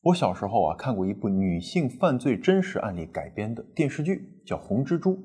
[0.00, 5.16] 我小时候啊看过一部女性犯罪真实案例改编的电视剧，叫《红蜘蛛》，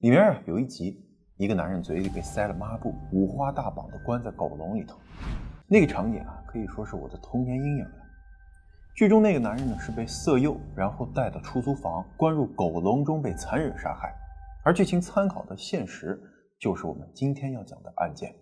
[0.00, 1.02] 里面啊有一集，
[1.38, 4.98] 一个男人嘴里被塞了抹布，五花大绑的关在狗笼里头，
[5.66, 7.92] 那个场景啊可以说是我的童年阴影了。
[8.94, 14.14] 剧中那个男人呢是被色诱，然后带到出租房，关入狗笼中被残忍杀害，
[14.62, 16.20] 而剧情参考的现实
[16.58, 18.34] 就是我们今天要讲的案件。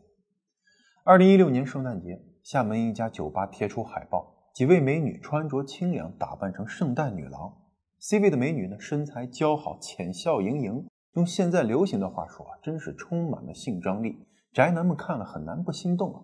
[1.04, 4.34] 二零一六年圣诞节，厦门一家酒吧贴出海报。
[4.54, 7.54] 几位美女穿着清凉，打扮成圣诞女郎。
[8.00, 10.86] C 位的美女呢，身材姣好，浅笑盈盈。
[11.14, 14.18] 用现在流行的话说啊，真是充满了性张力。
[14.52, 16.20] 宅男们看了很难不心动啊。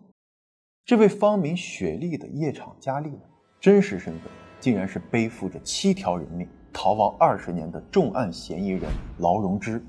[0.85, 3.23] 这位芳名雪莉的夜场佳丽呢，
[3.61, 4.31] 真实身份
[4.61, 9.81] 竟然是背负着七条人命逃亡二十年的重案嫌疑人劳荣枝。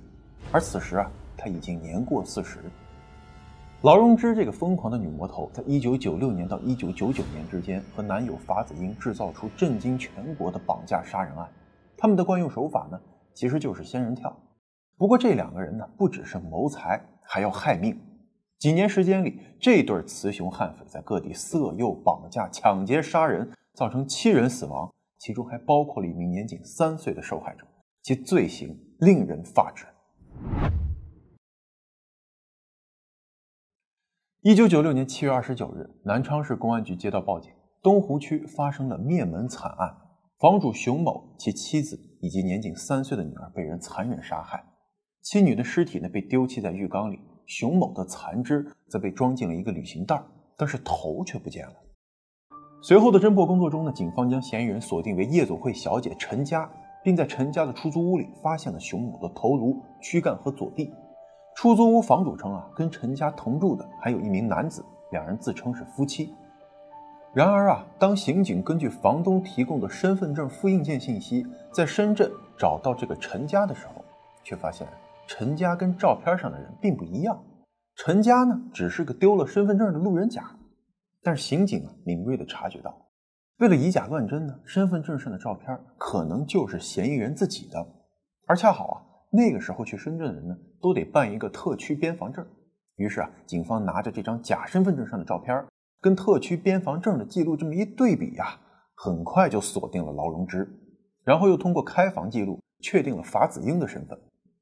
[0.52, 2.60] 而此时啊，她已经年过四十。
[3.86, 11.48] 劳荣枝这个疯狂的女魔头，在一九九六年到一九九九年之间，和男友法子英制造出震惊全国的绑架杀人案。
[11.96, 13.00] 他们的惯用手法呢，
[13.36, 14.36] 其实就是仙人跳。
[14.98, 17.96] 不过这两个人呢，不只是谋财，还要害命。
[18.58, 27.64] 几年时间里，这对雌雄悍匪在各地色诱、绑架、抢劫、杀人，造成七人死亡，其中还包括了一名年仅三岁的受害者，
[28.02, 29.86] 其罪行令人发指。
[34.48, 37.51] 一九九六年七月二十九日，南昌市公安局接到报警，
[37.82, 39.91] 东湖区发生了灭门惨案。
[40.37, 44.63] 房主熊某、其妻子以及年仅三岁的女儿被人残忍杀害，
[45.24, 50.21] 妻女的尸体呢被丢弃在浴缸里，熊某的残肢则被装进了一个旅行袋，
[50.55, 51.74] 但是头却不见了。
[52.84, 56.70] 随后的侦破工作中呢，警方将嫌疑人锁定为夜总会小姐陈佳，
[57.04, 60.93] 并在陈家的出租屋里发现了熊某的头颅、躯干和左臂。
[61.56, 66.36] 出租屋房主称啊，跟陈家同住的还有一名男子，两人自称是夫妻。
[67.34, 74.03] 然而啊，当刑警根据房东提供的身份证复印件信息，在深圳找到这个陈家的时候，
[74.44, 74.86] 却发现
[75.28, 77.42] 陈家跟照片上的人并不一样。
[77.96, 80.44] 陈家呢，只是个丢了身份证的路人甲。
[81.24, 82.94] 但是刑警啊，敏锐地察觉到，
[83.60, 87.88] 为了以假乱真呢，身份证上的照片可能就是嫌疑人自己的，
[88.46, 89.02] 而恰好啊。
[89.32, 92.46] 那个时候去深圳的人呢，都得办一个特区边防证。
[92.97, 95.66] 于是啊，警方拿着这张假身份证上的照片，
[96.00, 98.59] 跟特区边防证的记录这么一对比呀，
[98.94, 100.69] 很快就锁定了劳荣枝。
[101.23, 104.16] 然后又通过开房记录确定了法子英的身份。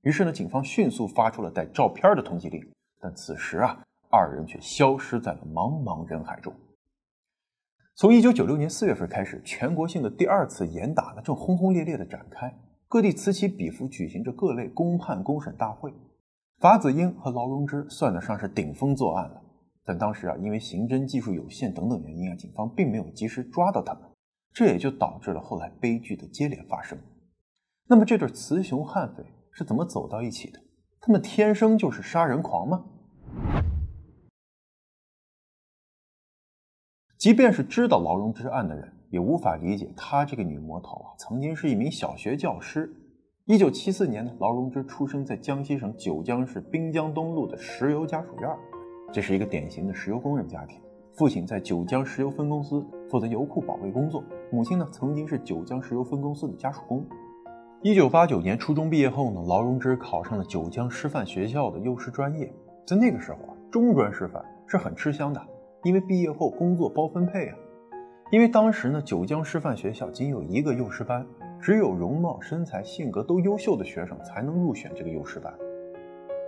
[0.04, 2.66] 于是呢，警方迅速发出了带照片的通缉令。
[3.02, 6.54] 但此时啊，二人却消失在了茫茫人海中。
[7.96, 12.58] 从一九九六年四月份开始，全国性的第二次严打呢，正轰轰烈烈的展开。
[12.88, 15.94] 各地此起彼伏，举行着各类公判公审大会。
[16.64, 19.44] 法子英和劳荣枝算得上是顶风作案了，
[19.84, 24.04] 但当时啊，因为刑侦技术有限等等原因啊，警方并没有及时抓到他们，
[24.54, 26.98] 这也就导致了后来悲剧的接连发生。
[27.90, 30.60] 那么，这对雌雄悍匪是怎么走到一起的？
[31.02, 32.86] 他们天生就是杀人狂吗？
[37.18, 38.90] 即便是知道劳荣枝案的人。
[39.10, 42.90] 也无法理解，她这个女魔头啊，曾经是一名小学教师。
[43.46, 48.50] 一九七四年呢，劳荣枝出生在江西省九江市滨江东路的石油家属院，
[49.12, 50.80] 这是一个典型的石油工人家庭。
[51.12, 57.06] 父亲在九江石油分公司负责油库保卫工作，母亲呢曾经是九江石油分公司的家属工。
[57.82, 62.50] 一九八九年初中毕业后呢，劳荣枝考上了九江师范学校的幼师专业。
[62.88, 65.42] 在那个时候啊，中专师范是很吃香的，
[65.84, 67.58] 因为毕业后工作包分配啊。
[68.32, 71.28] 因为当时呢，九江师范学校仅有一个幼师班，
[71.64, 75.54] 只有容貌、身材、性格都优秀的学生才能入选这个幼师班。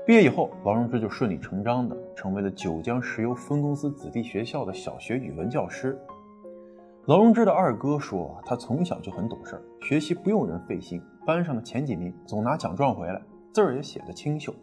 [0.06, 5.98] 毕业以后，劳荣枝就顺理成章的成为了九江石油分公司子弟学校的小学语文教师。
[7.06, 13.22] 劳荣枝的二哥说，他从小就很懂事，学习不用人费心，班上的前几名，总拿奖状回来，
[13.54, 14.54] 字儿也写得清秀，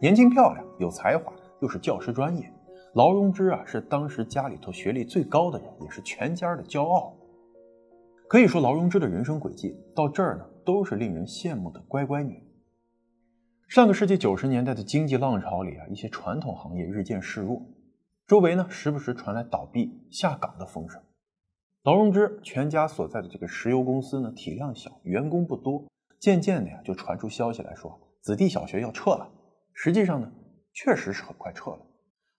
[0.00, 2.48] 年轻漂亮，有才华，又是教师专业。
[2.94, 7.12] 劳荣枝啊，是当时家里头学历最高的人，也是全家的骄傲。
[8.28, 12.46] 可以说，劳荣枝的人生轨迹到这儿呢，都是令人羡慕的乖乖女。
[13.66, 17.62] 上个世纪九十年代的经济浪潮里啊，一些传统行业日渐式弱，
[18.26, 21.00] 周围呢时不时传来倒闭、下岗的风声。
[21.84, 25.86] 劳荣枝全家所在的这个石油公司呢，体量小，员工不多，
[26.20, 29.26] 渐渐的呀，就传出消息来说，子弟小学要撤了。
[29.72, 30.30] 实际上呢，
[30.74, 31.78] 确实是很快撤了。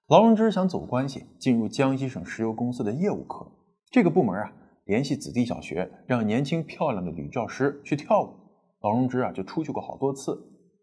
[0.07, 3.51] 劳荣枝想走关系，进入江西省石油公司的业务科。
[3.89, 4.53] 这个部门啊，
[4.89, 8.33] 联系子弟小学，让年轻漂亮的女教师去跳舞。
[8.81, 10.35] 劳荣枝啊，就出去过好多次，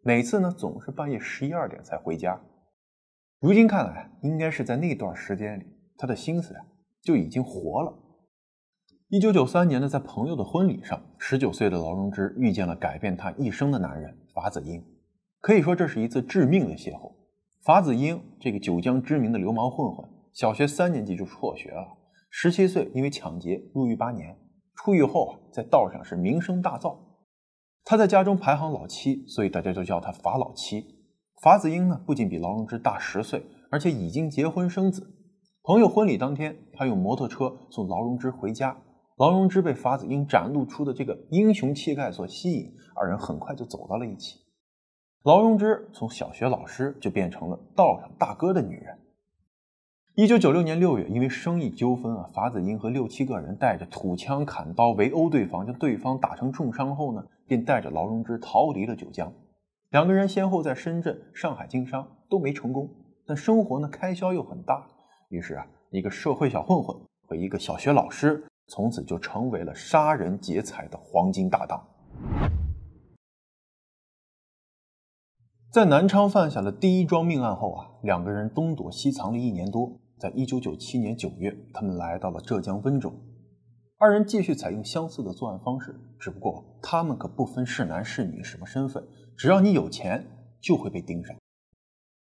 [0.05, 2.41] 每次呢，总是半夜十一二点才回家。
[3.41, 5.65] 如今看来，应该是在那段时间里，
[5.99, 6.65] 他的心思啊，
[7.03, 7.93] 就已经活了。
[9.09, 14.81] 一九九三年呢，在朋友的婚礼上，十九岁的劳荣枝遇见了改变他一生的男人法子英，
[15.41, 17.13] 可以说这是一次致命的邂逅。
[17.65, 21.89] 法子英这个九江知名的流氓混混，小学三年级就辍学了，
[22.29, 24.37] 十七岁因为抢劫入狱八年，
[24.75, 26.97] 出狱后啊，在道上是名声大噪。
[27.85, 30.85] 他在家中排行老七，所以大家就叫他法老七。
[31.43, 35.15] 法子英呢，不仅比劳荣枝大十岁，而且已经结婚生子。
[35.63, 38.77] 朋友婚礼当天，他用摩托车送劳荣枝回家。
[39.17, 44.39] 劳荣枝被法子英展露出的这个英雄气概所吸引，二人很快就走到了一起。
[45.23, 48.99] 劳荣枝从小学老师就变成了道上大哥的女人。
[50.19, 59.31] 一九九六年六月，因为生意纠纷啊，法子英和六七个人带着土枪、砍刀围殴对方，将对方打成重伤后呢，便带着劳荣枝逃离了九江。
[59.91, 62.89] 两个人先后在深圳、上海经商，都没成功。
[63.27, 64.87] 但生活呢，开销又很大，
[65.29, 66.97] 于是啊，一个社会小混混
[67.29, 68.43] 和一个小学老师。
[68.69, 71.87] 从此就成为了杀人劫财的黄金搭档。
[75.71, 80.01] 在南昌犯下了第一桩命案后啊，两个人东躲西藏了一年多。
[80.19, 83.13] 在一九九七年九月，他们来到了浙江温州。
[83.99, 90.27] 二人继续采用相似的作案方式，只不过他们可不分是男是女什么身份，只要你有钱，
[90.61, 91.37] 就会被盯上。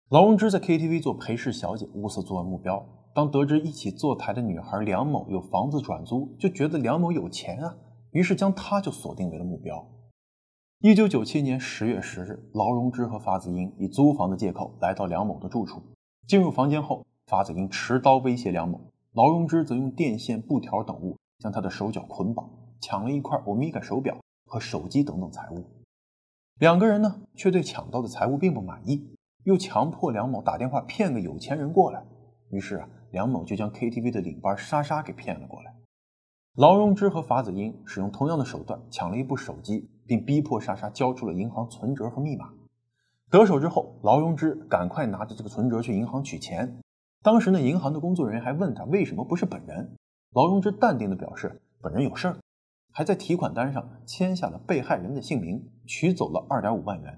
[0.10, 2.86] 劳荣枝在 KTV 做陪侍小姐，物色作案目标。
[3.14, 7.76] 当得知一起坐台的女孩梁某有房子转租，就觉得梁某有钱啊，
[8.12, 9.86] 于是将她就锁定为了目标。
[10.80, 15.82] 一九九七年十月十日，劳荣枝和法子英以租房的借口来到梁某的住处。
[16.28, 18.80] 进入房间后，法子英持刀威胁梁某，
[19.14, 22.48] 劳荣枝则用电线、布条等物将他的手脚捆绑，
[22.80, 24.16] 抢了一块欧米伽手表
[24.46, 25.66] 和手机等等财物。
[26.60, 29.16] 两个人呢，却对抢到的财物并不满意，
[29.46, 32.06] 又强迫梁某打电话骗个有钱人过来。
[32.52, 32.88] 于是啊。
[33.10, 35.74] 梁某就将 KTV 的领班莎莎给骗了过来。
[36.56, 42.54] 劳荣枝和法子英使用同样的手段抢了一部手机，并逼迫莎莎交出了银行存折和密码。
[43.32, 46.80] 得手之后，劳荣枝赶快拿着这个存折去银行取钱。
[47.24, 49.96] 当时呢，银行的工作人员还问他为什么不是本人。
[50.34, 52.38] 劳荣枝淡定地表示本人有事儿，
[52.92, 57.18] 还在提款单上签下了被害人的姓名，取走了二点五万元。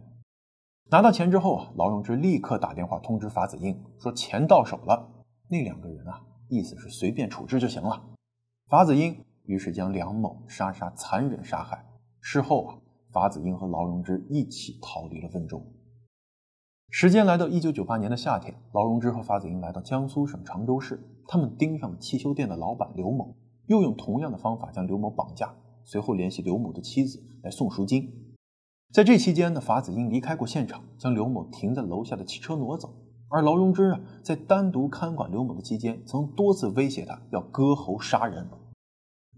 [0.91, 5.11] 拿到钱之后啊，劳荣枝立刻打电话通知法子英说钱到手了。
[5.49, 8.03] 那两个人啊，意思是随便处置就行了。
[8.67, 11.83] 法子英于是将梁某、莎莎残忍杀害。
[12.21, 12.77] 事后啊，
[13.11, 15.65] 法子英和劳荣枝一起逃离了温州。
[16.89, 20.97] 时间来到一九九八年的夏天，劳荣枝和法子英来到江苏省常州市，
[21.27, 23.35] 他们盯上了汽修店的老板刘某，
[23.67, 25.53] 又用同样的方法将刘某绑架，
[25.83, 28.09] 随后联系刘某的妻子来送赎金。
[28.93, 32.93] 在这期间呢，法子英离开过现场，将刘某停在楼下的汽车挪走。
[33.27, 38.47] 而劳荣枝啊，在单独看管刘某的期间，曾多次威胁他要割喉杀人。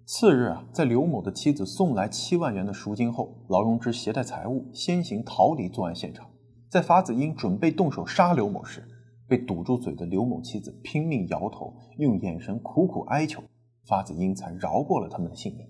[0.06, 6.28] 次日啊，在刘某的妻子送来七万元的赎金后，劳荣枝携带财物先行逃离作案现场。
[6.78, 8.88] 在法子英准备动手杀刘某时，
[9.28, 13.42] 被堵住嘴的刘某妻子拼命摇头，用眼神苦苦哀求，
[13.88, 15.68] 法子英才饶过了他们的性命。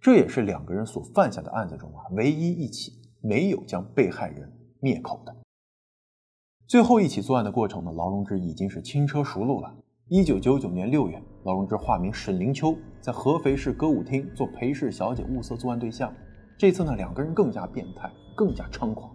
[0.00, 4.50] 这也是两个人所犯下的案子中啊，唯一一起没有将被害人
[4.80, 5.36] 灭口的。
[6.66, 9.76] 最后一起作案的过程呢，劳荣枝已经是轻车熟路了。
[10.08, 16.10] 一九九九年六月，劳荣枝化名沈灵秋，在合肥市歌舞厅做陪侍小姐，物色作案对象。
[16.56, 19.13] 这次呢，两个人更加变态，更加猖狂。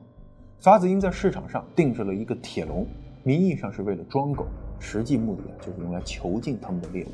[0.62, 2.86] 法子英在市场上定制了一个铁笼，
[3.24, 4.46] 名义上是为了装狗，
[4.78, 7.10] 实际目的啊就是用来囚禁他们的猎物。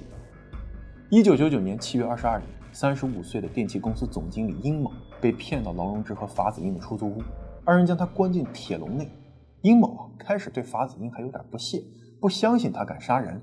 [1.12, 7.22] 一九九九年七月二十二日，三十五岁的电器公司总经理殷某被骗到劳荣枝和法子英的出租屋，
[7.64, 9.08] 二人将他关进铁笼内。
[9.62, 11.84] 殷某啊，开始对法子英还有点不屑，
[12.20, 13.40] 不相信他敢杀人。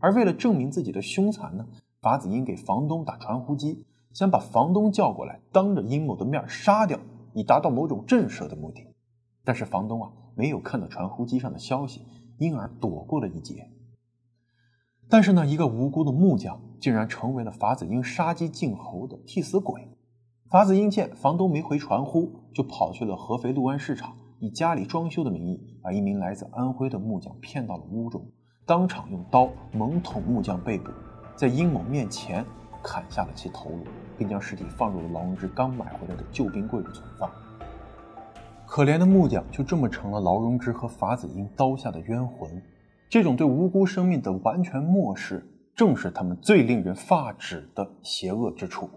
[0.00, 1.64] 而为了证明自己的凶残呢，
[2.02, 6.98] 法子英给房东打传呼机，想把房东叫过来，当着殷某的面杀掉，
[7.32, 8.84] 以达到某种震慑的目的。
[9.46, 12.04] 但是房东啊，没有看到传呼机上的消息，
[12.38, 13.70] 因而躲过了一劫。
[15.08, 19.88] 但是呢，一个无辜的木匠竟然成为了法子英杀鸡儆猴的替死鬼。
[20.50, 24.16] 法子英见房东没回传呼，就跑去了合肥六安市场。
[24.40, 28.26] 以家里装修的名义，把一名来自安徽的木匠骗到了屋中，
[28.66, 30.90] 当场用刀猛捅木匠背部，
[31.36, 32.44] 在殷某面前
[32.82, 33.84] 砍下了其头颅，
[34.18, 37.30] 并将尸体放入了劳荣枝刚买回来的旧冰柜里存放。
[38.66, 42.62] 可怜的木匠就这么成了劳荣枝和法子英刀下的冤魂。
[43.08, 45.46] 这种对无辜生命的完全漠视，
[45.76, 48.90] 正是他们最令人发指的邪恶之处。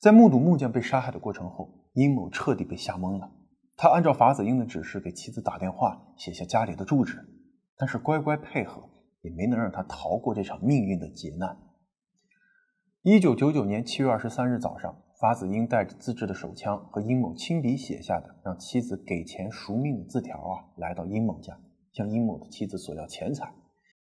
[0.00, 3.28] 在目睹木匠被杀害的过程后，殷某彻底被吓懵了。
[3.76, 7.18] 他按照法子英的指示给妻子打电话，写下家里的住址，
[7.76, 8.88] 但是乖乖配合
[9.22, 11.58] 也没能让他逃过这场命运的劫难。
[13.02, 21.56] 一九九九年七月二十三日早上，法子英带着自制的手枪和殷某亲笔写下的让妻子给钱赎命的字条啊，来到殷某家，
[21.92, 23.54] 向殷某的妻子索要钱财。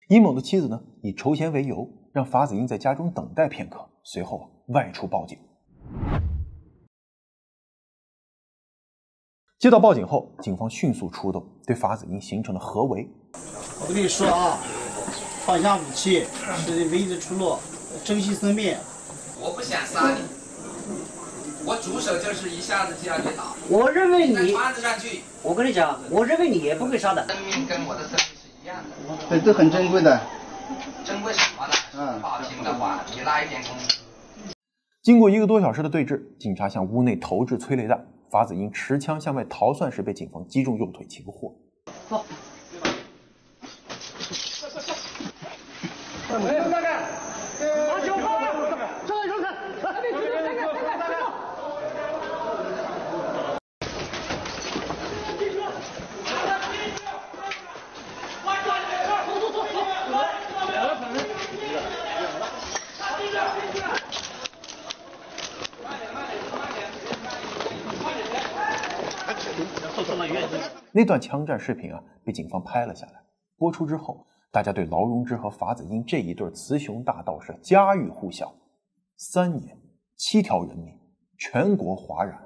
[0.08, 5.38] 殷某的妻子呢，以筹钱为由，让法子英在家中等待片刻，随后啊外出报警。
[9.60, 13.08] 接到报警后，警方迅速出动，对法子英形成了合围。
[13.80, 14.58] 我跟你说啊，
[15.46, 17.56] 放下武器是唯一的出路。
[18.04, 18.76] 珍惜生命，
[19.40, 20.20] 我不想杀你，
[21.68, 23.52] 我主手就是一下子就要你打。
[23.68, 25.20] 我认为你，穿子上去。
[25.42, 27.28] 我跟你讲，我认为你也不会杀的。
[27.28, 29.28] 生命跟我的生命是一样的。
[29.28, 30.18] 对，这很珍贵的。
[31.04, 31.74] 珍贵什么呢？
[31.94, 33.98] 嗯，报警的话，你拉一点工资。
[35.02, 41.54] 经过一个多小时的对峙，警察向屋内投掷催泪弹，法子英持枪向外逃窜时被警方击中右腿，擒获。
[42.08, 42.24] 走。
[70.98, 73.12] 那段枪战视频啊，被警方拍了下来。
[73.56, 78.52] 播出之后，大家对劳荣枝和法子英这一对雌雄大盗是家喻户晓。
[79.16, 79.78] 三年，
[80.16, 80.98] 七条人命，
[81.38, 82.36] 全国哗然。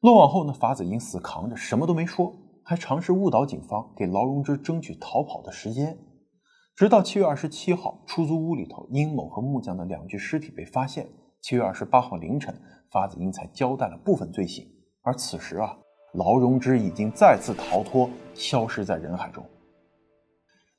[0.00, 2.32] 落网后呢，法子英死扛着，什么都没说，
[2.62, 5.98] 还尝试误导警方，给劳荣枝争取逃跑的时间。
[6.76, 11.08] 直到七月二十七号，出租屋里头，殷某和木匠的两具尸体被发现。
[11.40, 12.56] 七月二十八号凌晨，
[12.92, 14.64] 法子英才交代了部分罪行。
[15.02, 15.78] 而此时啊。
[16.14, 19.44] 劳荣枝已经再次逃脱，消失在人海中。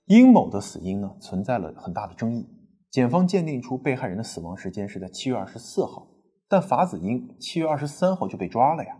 [0.06, 2.50] 殷某的死因呢，存在了很大的争议。
[2.90, 6.08] 检方鉴定出被害人的死亡时间是在七月二十四号，
[6.48, 8.98] 但法子英七月二十三号就被抓了呀。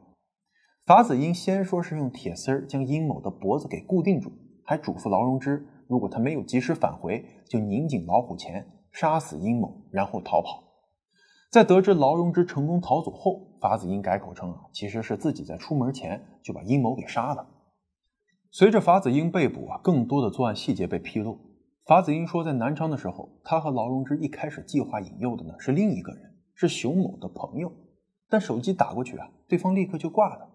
[0.86, 4.32] 法子英先说是用铁丝将殷某的脖子给固定住，
[4.64, 10.69] 还嘱咐劳荣枝，如果他没有及时返回，就拧紧老虎钳，杀死殷某，然后逃跑。
[11.50, 17.48] 在得知劳荣枝成功逃走后，法子英改口称啊，其实是自己在出门前就把殷某给杀了。
[18.52, 21.40] 随着法子英被捕啊，更多的作案细节被披露。
[21.88, 26.22] 法子英说，在南昌的时候，他和劳荣枝一开始计划引诱的呢是另一个人，
[26.54, 27.72] 是熊某的朋友，
[28.30, 30.48] 但手机打过去啊，对方立刻就挂了。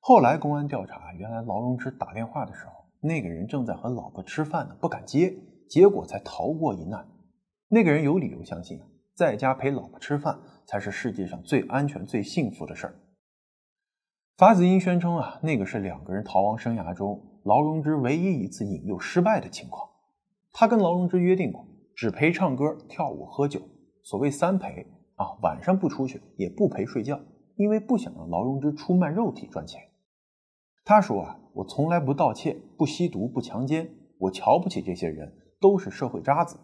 [0.00, 5.34] 后来公安调查，原来劳荣枝打电话的时候，那个人正在和老婆吃饭呢，不敢接，
[5.66, 7.08] 结果才逃过一难。
[7.68, 8.86] 那个人有理由相信啊。
[9.20, 12.94] 在家陪老婆吃饭才是世界上最安全、最幸福的事儿。
[14.38, 19.86] 法子英宣称啊，那个是两个人逃亡生涯中劳荣枝唯一一次引诱失败的情况。
[20.52, 23.60] 他跟劳荣枝约定过，只陪唱歌、跳舞、喝酒，
[24.02, 24.86] 所谓三陪
[25.16, 27.20] 啊，晚上不出去，也不陪睡觉，
[27.56, 29.82] 因为不想让劳荣枝出卖肉体赚钱。
[30.82, 33.86] 他说啊，我从来不盗窃、不吸毒、不强奸，
[34.16, 36.58] 我瞧不起这些人，都是社会渣子。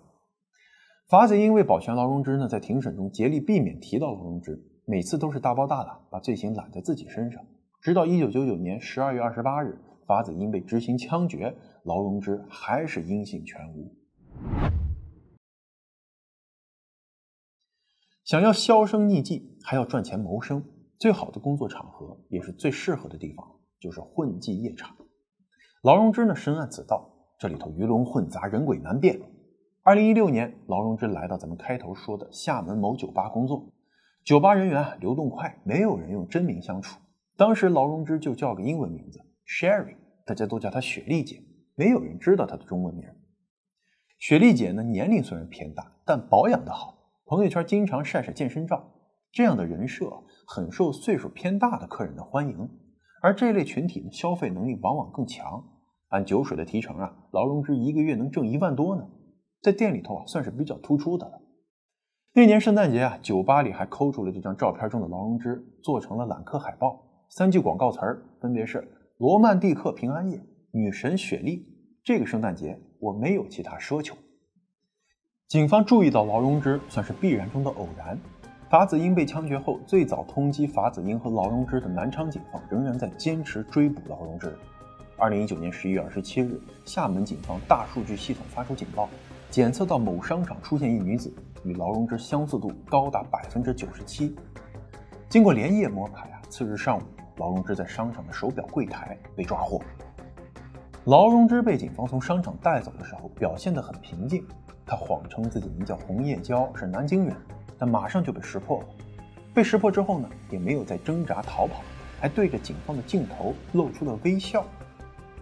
[1.08, 7.40] 法子英为保全劳荣枝呢，在庭审中竭力避免提到劳荣枝，每次都是大包大揽，把罪行揽在自己身上。
[7.80, 13.94] 直到一九九九年十二月二十八日，法子英被执行枪决，劳荣枝还是音信全无。
[18.24, 20.64] 想要销声匿迹，还要赚钱谋生，
[20.98, 23.46] 最好的工作场合，也是最适合的地方，
[23.78, 24.96] 就是混迹夜场。
[25.84, 27.08] 劳荣枝呢，深谙此道，
[27.38, 29.20] 这里头鱼龙混杂，人鬼难辨。
[29.86, 33.72] 二零一六年，劳荣枝来到咱们开头说的厦门某酒吧工作。
[34.24, 36.98] 酒吧人员流动快，没有人用真名相处。
[37.36, 41.40] 当时劳荣枝就叫个英文名字 Sherry，大家都叫她雪莉姐，
[41.76, 43.04] 没有人知道她的中文名。
[44.18, 48.92] 雪莉姐呢，年龄虽然偏大，但保养的好，朋友圈经常晒晒健身照。
[49.30, 50.10] 这样的人设
[50.48, 52.68] 很受岁数偏大的客人的欢迎，
[53.22, 55.64] 而这类群体的消费能力往往更强。
[56.08, 59.08] 按酒水的提成啊，劳荣枝一个月能挣一万多呢。
[59.66, 61.40] 在店里头啊，算是比较突出的了。
[62.34, 67.02] 那年圣诞节啊，酒吧里还抠出了这张照片中的劳荣枝，做成了揽客海报。
[67.28, 71.66] 三句广告词儿分别是“罗曼蒂克平安夜”“女神雪莉”。
[72.04, 74.14] 这个圣诞节我没有其他奢求。
[75.48, 78.16] 警方注意到劳荣枝，算是必然中的偶然。
[78.70, 84.56] 法子英被枪决后，最早通缉法子英和劳荣枝的南昌警方仍然在坚持追捕劳荣枝。
[85.18, 89.08] 二零一九年十一月二十七日，厦门警方大数据系统发出警报。
[89.50, 91.32] 检测到某商场出现一女子，
[91.64, 94.36] 与劳荣枝相似度高达百分之九十七。
[95.28, 97.02] 经过连夜摸排啊，次日上午，
[97.36, 99.80] 劳荣枝在商场的手表柜台被抓获。
[101.04, 104.44] 劳荣枝被警方从商场带走的时候，表现得很平静。
[104.84, 107.34] 他谎称自己名叫洪叶娇，是南京人，
[107.78, 108.86] 但马上就被识破了。
[109.54, 111.82] 被识破之后呢，也没有再挣扎逃跑，
[112.20, 114.64] 还对着警方的镜头露出了微笑。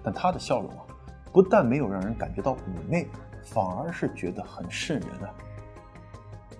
[0.03, 0.85] 但他的笑容啊，
[1.33, 2.59] 不但没有让人感觉到妩
[2.89, 3.09] 媚，
[3.45, 5.35] 反而是觉得很瘆人啊。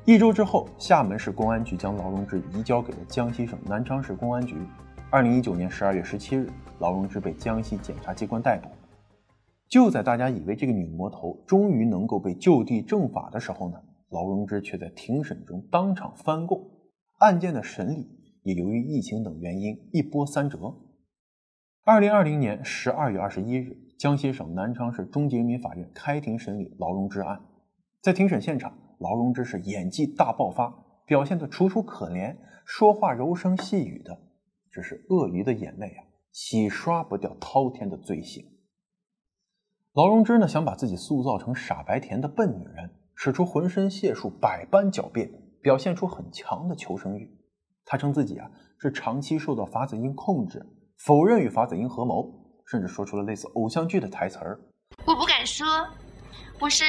[0.05, 4.57] 一周之后，厦门市公安局将劳荣枝移交给了江西省南昌市公安局。
[5.11, 6.49] 二零一九年十二月十七日，
[6.79, 8.69] 劳荣枝被江西检察机关逮捕。
[9.69, 16.63] 就在大家以为这个女魔头终于能够被就地正法的时候呢，劳荣枝却在庭审中当场翻供，
[17.19, 18.09] 案件的审理
[18.43, 20.59] 也由于疫情等原因一波三折。
[21.87, 27.39] 二零二零年十二月二十一日，江西省南昌市中级人民法院开庭审理劳荣枝案。
[28.01, 30.75] 在庭审现场，劳荣枝是演技大爆发，
[31.05, 34.19] 表现得楚楚可怜，说话柔声细语的。
[34.71, 38.47] 只是鳄鱼的眼泪啊，洗刷不掉滔天的罪行。
[39.93, 47.31] 劳荣枝呢，想把自己塑造成傻白甜的笨女人，使出浑身解数，百般狡辩，表现出很强的求生欲。
[47.85, 50.65] 他称自己啊是长期受到法子英控制，
[50.99, 52.33] 否认与法子英合谋，
[52.67, 54.59] 甚至说出了类似偶像剧的台词儿
[55.05, 55.67] ：“我不敢说，
[56.59, 56.85] 我是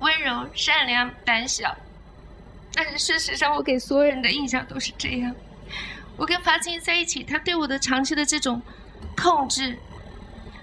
[0.00, 1.74] 温柔、善良、胆小，
[2.74, 5.34] 但是事实上，我给所有人的印象都是这样。”
[6.16, 8.60] 我跟法子英在一起，他对我的长期的这种
[9.16, 9.78] 控制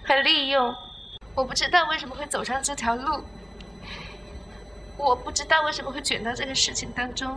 [0.06, 0.72] 和利用，
[1.34, 3.24] 我不知道为什么会走上这条路，
[4.98, 7.36] 我不知道为什么会卷到这个事情当中。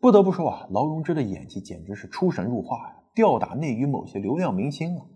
[0.00, 5.06] 不得不说啊，劳荣枝的演技简直是出神入化呀，吊打内娱某些流量明星啊。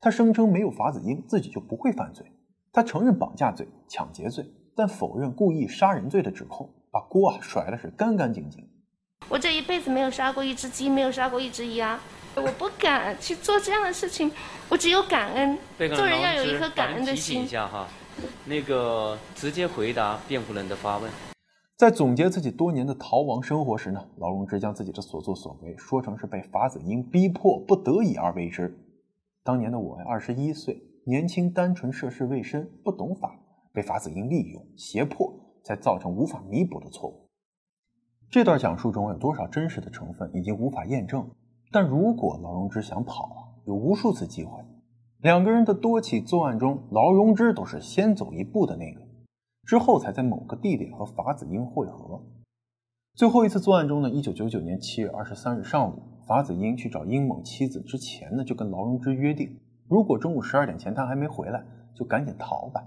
[0.00, 2.26] 他声称没有法子英，自己就不会犯罪。
[2.72, 8.68] 他承认绑架罪、抢劫罪，但否认故意杀人罪的指控，把锅啊甩的是干干净净。
[9.28, 11.98] 我这一辈子没有杀过一只鸡，没有杀过一只鸭，
[12.34, 14.30] 我不敢去做这样的事情。
[14.68, 17.36] 我只有感恩，做人要有一颗感恩的心。
[17.36, 17.86] 提醒一下哈，
[18.44, 21.10] 那个直接回答辩护人的发问。
[21.76, 28.78] 在总结自己多年的逃亡生活时呢，劳荣枝将自己的所作所为说成是被法子英逼迫不得已而为之。
[29.42, 33.40] 当年的我二十一岁，年轻单纯，涉世未深，不懂法，
[33.72, 37.28] 被法子英利用胁迫，才造成无法弥补的错误。
[38.30, 41.28] 这段讲述中有多少真实的成分已经无法验证，
[41.72, 44.62] 但如果劳荣枝想跑，有无数次机会。
[45.20, 49.03] 两个人的多起作案中，劳荣枝都是先走一步的那个，
[49.66, 52.22] 之后才在某个地点和法子英会合。
[53.14, 62.84] 最后一次作案中呢，一九九九年七月二十三日上午，法子英去找殷某妻子之前呢，就跟劳荣枝约定，如果中午十二点前他还没回来，就赶紧逃吧。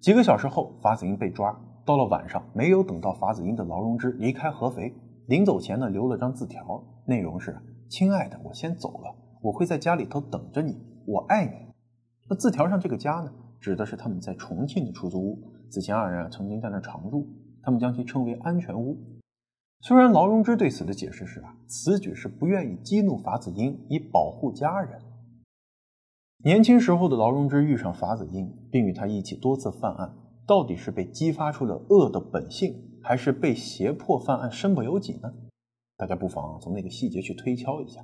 [0.00, 1.60] 几个小时后，法子英被抓。
[1.84, 4.94] 到了晚上，没有等到法子英的劳荣枝离开合肥，
[5.26, 11.52] 临走前呢留了张字条，内容是：“亲爱的，我先走了，我会在家里头等着你，我爱你。”
[12.28, 17.26] 那字条上这个家呢，指的是他们在重庆的出租屋，此前二人啊曾经在那常住，
[17.62, 18.96] 他们将其称为安全屋。
[19.80, 25.00] 虽然劳荣枝对此的解释是啊，此举是不愿意激怒法子英，以保护家人。
[26.44, 30.14] 年轻时候的劳荣枝遇上法子英，并与他一起多次犯案。
[30.46, 35.32] 到底是被激发出了恶的本性，还是被胁迫犯案身不由己呢？
[35.96, 38.02] 大家不妨从那个细节去推敲一下。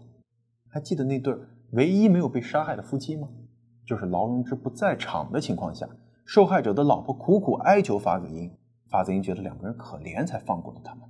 [0.68, 1.34] 还记得那对
[1.72, 3.28] 唯一没有被杀害的夫妻吗？
[3.86, 5.88] 就是劳荣枝不在场的情况下，
[6.24, 8.50] 受害者的老婆苦苦哀求法子英，
[8.88, 11.08] 法子英觉得两个人可怜，才放过了他们。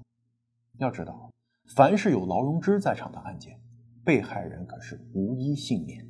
[0.79, 1.31] 要知道，
[1.75, 3.61] 凡是有劳荣枝在场的案件，
[4.05, 6.05] 被害人可是无一幸免。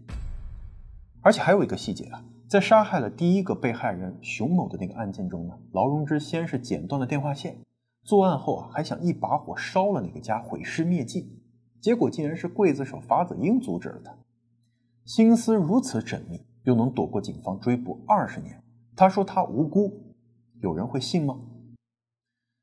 [1.21, 2.25] 而且还有一个细节啊。
[2.47, 7.59] 在杀害了第一个被害人熊某的那个案件中呢，劳荣枝先是剪断了电话线，
[8.05, 11.43] 作案后啊还想一把火烧了那个家，毁尸灭迹，
[11.81, 14.15] 结果竟然是刽子手法子英阻止了他。
[15.05, 18.63] 心思如此缜密，又能躲过警方追捕二十年，
[18.97, 20.15] 他说他无辜，
[20.61, 21.41] 有人会信吗？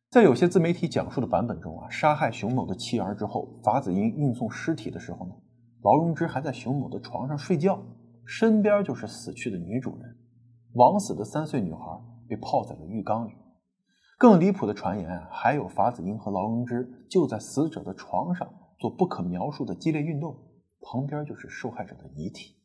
[0.10, 5.34] 在有些自媒体讲述的版本中啊，杀害熊某的妻儿之后，法子英运送尸体的时候呢，
[5.84, 7.82] 劳荣枝还在熊某的床上睡觉。
[8.26, 10.18] 身边就是死去的女主人，
[10.74, 11.80] 枉死的三岁女孩
[12.30, 13.32] 被泡在了浴缸里。
[14.18, 18.48] 更离谱的传言啊，还有法子英和劳荣枝就在死者的床上
[18.80, 20.38] 做不可描述的激烈运动，
[20.82, 22.56] 旁边就是受害者的遗体。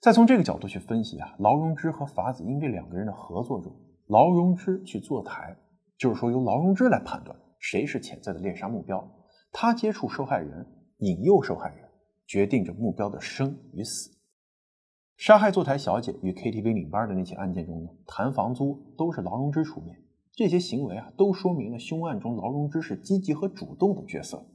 [0.00, 3.70] 再从这个角度去分析啊，劳荣枝和法子英这两个人的合作中，
[4.06, 5.54] 劳荣枝去坐台，
[5.98, 9.06] 就是说由劳荣枝来判断谁是潜在的猎杀目标，
[9.52, 10.66] 他接触受害人，
[11.00, 11.84] 引诱受害人，
[12.26, 14.10] 决定着目标的生与死。
[15.18, 20.02] 杀害坐台小姐与 KTV 领班的那起案件中呢，谈房租都是劳荣枝出面。
[20.32, 24.46] 这些行为啊，都说明了凶案中劳荣枝是积极和主动的角色。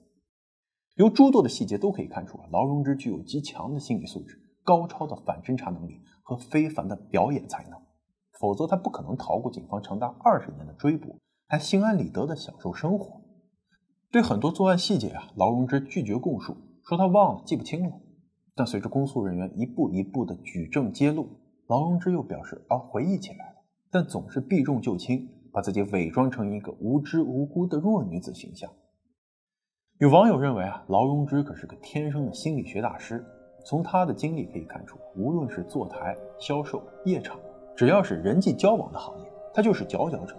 [0.96, 7.80] 由诸多的细节都可以看出啊，劳荣枝具有极强的心理素质、高超的反侦查能力和非凡的表演才能。
[8.38, 13.22] 否则他不可能逃过警方长达二十年的追捕，还心安理得地享受生活。
[14.12, 17.94] 对很多作案细节啊，劳荣枝拒绝供述，说他忘了，记不清了。
[18.54, 21.30] 但随着公诉人员一步一步的举证揭露，
[21.68, 23.56] 劳荣枝又表示啊回忆起来了，
[23.90, 28.70] 但总是避重就轻，把自己伪装成一个无知无辜的弱女子形象。
[30.00, 33.26] 有网友认为啊，劳荣枝可是个天生的心理学大师。
[33.66, 37.36] 从他的经历可以看出，无论是坐台、销售、夜场，
[37.76, 40.36] 只要是人际交往的行业，他就是佼佼者。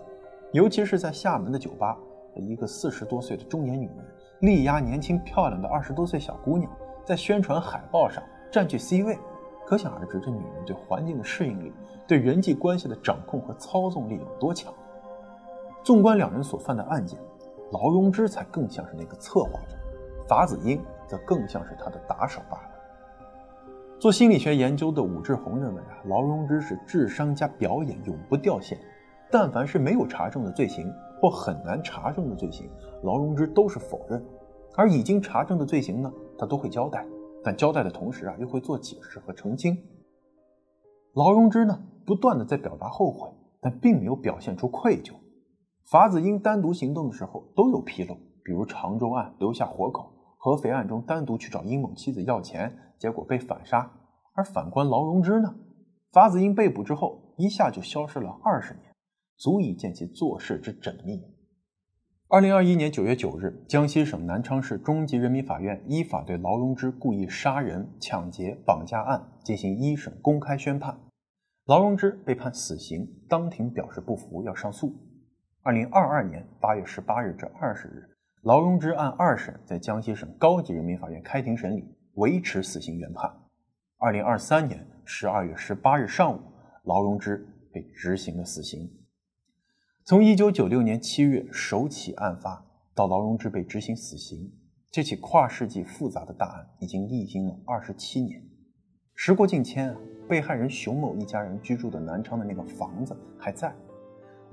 [0.53, 1.99] 尤其是在厦门的酒吧，
[2.37, 3.97] 一个四十多岁的中年女人
[4.43, 6.71] 力压年轻漂亮的二十多岁小姑娘。
[7.05, 9.19] 在宣传海报上占据 C 位，
[9.67, 11.73] 可想而知，这女人对环境的适应力、
[12.07, 14.73] 对人际关系的掌控和操纵力有多强。
[15.83, 17.19] 纵观两人所犯的案件，
[17.73, 19.77] 劳荣枝才更像是那个策划者，
[20.29, 22.76] 法子英则更像是他的打手罢了。
[23.99, 28.79] 做心理学研究的武志红认为啊，劳荣枝是智商加表演永不掉线，
[29.31, 32.69] 但凡是没有查证的罪行或很难查证的罪行，
[33.03, 34.23] 劳荣枝都是否认。
[34.77, 37.07] 而已经查证的罪行呢，他都会交代，
[37.43, 39.75] 但交代的同时啊，又会做解释和澄清。
[41.15, 43.31] 劳荣枝呢，不断的在表达后悔，
[43.63, 45.15] 但并没有表现出愧疚。
[45.91, 53.91] 法子英单独行动的时候都有纰漏，比如常州案留下活口，合肥案中单独去找殷某妻子要钱，结果被反杀。
[54.35, 55.55] 而反观劳荣枝呢，
[56.13, 58.95] 法子英被捕之后，一下就消失了二十年，
[59.37, 61.23] 足以见其做事之缜密。
[62.29, 70.99] 二零二一年九月九日，江西省南昌市中级人民法院依法对劳荣枝故意杀人、抢劫、绑架案进行一审公开宣判，
[71.67, 74.93] 劳荣枝被判死刑，当庭表示不服，要上诉。
[75.63, 78.11] 二零二二年八月十八日至二十日，
[78.43, 83.31] 劳荣枝案二审在江西省高级人民法院开庭审理，维持死刑原判。
[83.99, 86.41] 二零二三年十二月十八日上午，
[86.85, 88.91] 劳荣枝被执行了死刑。
[90.05, 94.51] 从一九九六年七月首起案发到劳荣枝被执行死刑，
[94.91, 98.43] 这起跨世纪复杂的大案已经历经了二十七年。
[99.15, 103.75] 时过境迁啊，被害人熊某一家人居住的南昌的那个房子还在。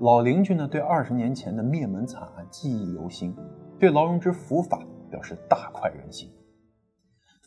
[0.00, 3.34] 老邻居呢，对二十年前的灭门惨案记忆犹新，
[3.78, 6.30] 对劳荣枝伏法表示大快人心。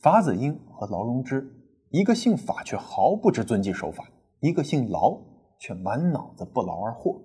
[0.02, 1.52] 法子英和劳荣枝，
[1.90, 4.06] 一个姓法却毫不知遵纪守法，
[4.40, 5.20] 一个姓劳
[5.60, 7.20] 却满脑子不劳而获。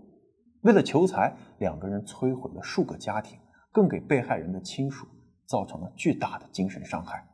[0.63, 3.39] 为了求财，两个人摧毁了数个家庭，
[3.71, 5.07] 更给被害人的亲属
[5.45, 7.29] 造成了巨大的精神伤害。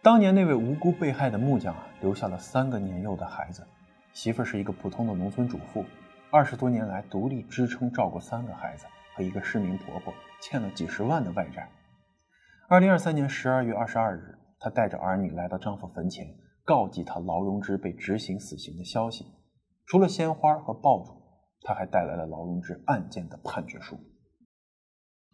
[0.00, 3.66] 当年那位无辜被害的木匠啊，留下了三个年幼的孩子，
[4.14, 5.84] 媳妇是一个普通的农村主妇，
[6.30, 11.68] 二十多年来独立支撑照顾三个孩子和一个失明婆婆，欠了几十万的外债。
[12.68, 16.26] 二零二三年十二月二十二日，她带着儿女来到丈夫坟前，
[16.64, 19.24] 告祭他劳荣枝被执行死刑的消息。
[19.84, 21.26] 除了鲜花和爆竹。
[21.62, 23.98] 他还带来了劳荣枝案件的判决书。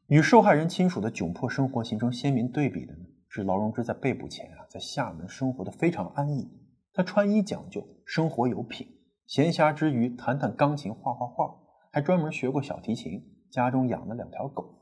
[0.06, 6.50] 与受害人亲属的窘迫生活形成鲜明对比的呢，是劳荣枝在被捕前啊，在厦门生活的非常安逸。
[6.94, 8.86] 他穿衣讲究，生活有品，
[9.26, 11.54] 闲暇之余弹弹钢琴、画画画，
[11.90, 13.22] 还专门学过小提琴。
[13.50, 14.81] 家中养了两条狗。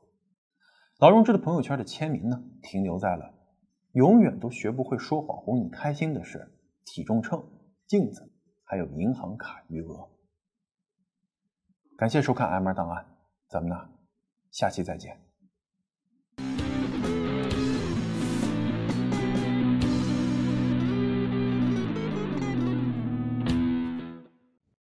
[1.01, 3.33] 劳荣枝的朋友圈的签名呢，停留在了
[3.93, 6.53] “永远都学不会说谎哄你开心的是”、
[6.85, 7.43] 体重秤、
[7.87, 8.31] 镜子，
[8.65, 10.11] 还有银行卡余额。
[11.97, 13.03] 感谢收看《M 档案》，
[13.49, 13.89] 咱们呢，
[14.51, 15.30] 下期再见。